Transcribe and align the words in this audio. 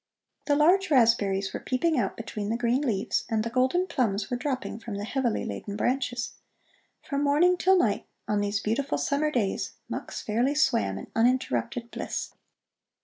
The 0.47 0.55
large 0.55 0.89
raspberries 0.89 1.53
were 1.53 1.59
peeping 1.59 1.95
out 1.95 2.17
between 2.17 2.49
the 2.49 2.57
green 2.57 2.81
leaves, 2.81 3.23
and 3.29 3.43
the 3.43 3.51
golden 3.51 3.85
plums 3.85 4.31
were 4.31 4.35
dropping 4.35 4.79
from 4.79 4.95
the 4.95 5.03
heavily 5.03 5.45
laden 5.45 5.75
branches. 5.77 6.31
From 7.03 7.23
morning 7.23 7.55
till 7.55 7.77
night 7.77 8.07
on 8.27 8.41
these 8.41 8.61
beautiful 8.61 8.97
summer 8.97 9.29
days 9.29 9.73
Mux 9.87 10.23
fairly 10.23 10.55
swam 10.55 10.97
in 10.97 11.11
uninterrupted 11.15 11.91
bliss. 11.91 12.33